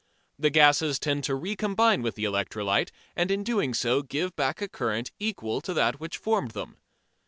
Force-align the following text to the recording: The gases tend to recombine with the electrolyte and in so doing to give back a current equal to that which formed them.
The 0.39 0.49
gases 0.49 0.97
tend 0.97 1.23
to 1.25 1.35
recombine 1.35 2.01
with 2.01 2.15
the 2.15 2.23
electrolyte 2.23 2.89
and 3.15 3.29
in 3.29 3.41
so 3.43 3.43
doing 3.43 3.73
to 3.75 4.01
give 4.07 4.35
back 4.35 4.59
a 4.59 4.67
current 4.67 5.11
equal 5.19 5.61
to 5.61 5.75
that 5.75 5.99
which 5.99 6.17
formed 6.17 6.51
them. 6.57 6.77